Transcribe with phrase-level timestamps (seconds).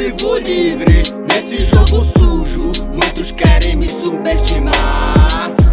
[0.00, 2.72] vivo livre nesse jogo sujo.
[2.90, 4.74] Muitos querem me subestimar.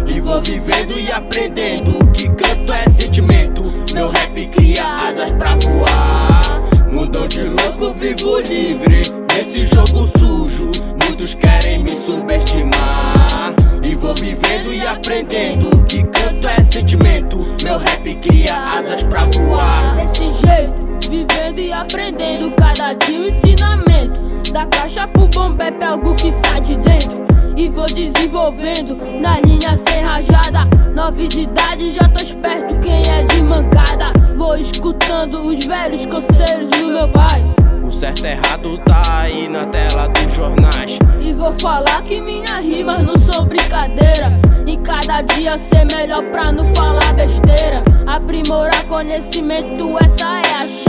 [0.06, 3.62] E vou vivendo e aprendendo que canto é sentimento.
[3.94, 6.62] Meu rap cria asas pra voar.
[6.92, 9.02] Mundão de louco, vivo livre
[9.34, 10.72] nesse jogo sujo.
[11.06, 13.54] Muitos querem me subestimar.
[13.82, 17.46] E vou vivendo e aprendendo que canto é sentimento.
[17.64, 19.96] Meu rap cria asas pra voar.
[19.96, 24.20] Desse jeito vivendo e aprendendo cada dia um ensinamento.
[24.52, 27.26] Da caixa pro bombep, algo que sai de dentro.
[27.56, 30.68] E vou desenvolvendo na linha sem rajada.
[30.94, 34.12] Nove de idade, já tô esperto quem é de mancada.
[34.36, 37.44] Vou escutando os velhos conselhos do meu pai.
[37.82, 40.98] O certo e errado tá aí na tela dos jornais.
[41.20, 44.38] E vou falar que minhas rimas não são brincadeira.
[44.66, 47.82] E cada dia ser melhor pra não falar besteira.
[48.06, 50.87] Aprimorar conhecimento, essa é a chave.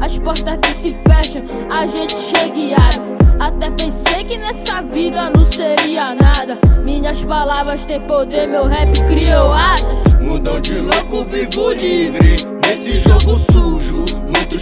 [0.00, 2.74] As portas que se fecham, a gente chega e.
[3.38, 6.58] Até pensei que nessa vida não seria nada.
[6.82, 10.14] Minhas palavras têm poder, meu rap criou asas.
[10.20, 12.36] Mundão de louco, vivo livre
[12.66, 14.04] nesse jogo sujo.
[14.22, 14.55] Muitos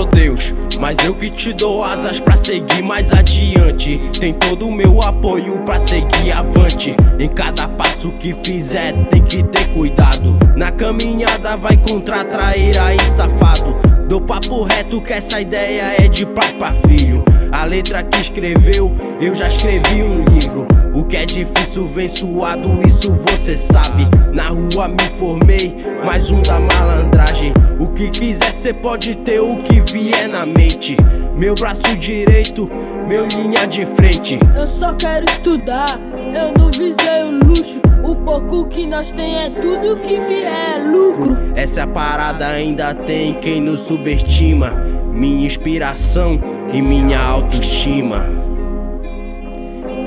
[0.00, 4.00] sou Deus, mas eu que te dou asas pra seguir mais adiante.
[4.18, 6.96] Tem todo o meu apoio pra seguir avante.
[7.18, 10.38] Em cada passo que fizer, tem que ter cuidado.
[10.56, 13.76] Na caminhada vai contra traíra e safado.
[14.08, 17.22] Dou papo reto que essa ideia é de pai pra filho.
[17.52, 20.66] A letra que escreveu, eu já escrevi um livro.
[21.10, 24.06] Que é difícil vem suado, isso você sabe.
[24.32, 27.52] Na rua me formei, mais um da malandragem.
[27.80, 30.96] O que quiser cê pode ter o que vier na mente.
[31.36, 32.70] Meu braço direito,
[33.08, 34.38] meu linha de frente.
[34.56, 37.80] Eu só quero estudar, eu não visei o luxo.
[38.04, 41.36] O pouco que nós tem é tudo que vier é lucro.
[41.56, 44.70] Essa parada ainda tem quem nos subestima.
[45.12, 46.40] Minha inspiração
[46.72, 48.49] e minha autoestima.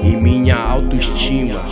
[0.04, 1.64] E minha autoestima.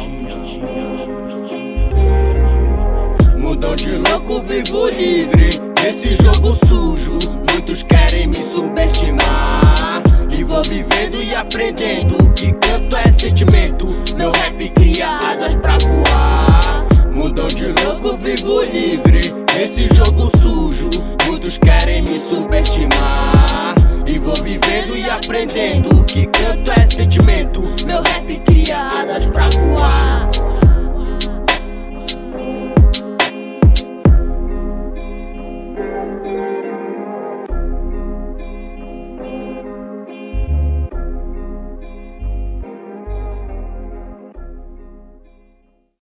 [3.37, 5.49] Mundão de louco, vivo livre
[5.83, 7.19] nesse jogo sujo.
[7.51, 10.01] Muitos querem me subestimar.
[10.29, 13.87] E vou vivendo e aprendendo que canto é sentimento.
[14.15, 16.85] Meu rap cria asas pra voar.
[17.13, 19.21] Mundão de louco, vivo livre
[19.53, 20.89] nesse jogo sujo.
[21.27, 22.50] Muitos querem me subestimar
[25.41, 27.61] aprendendo que canto é sentimento.
[27.85, 30.40] Meu rap cria asas pra voar.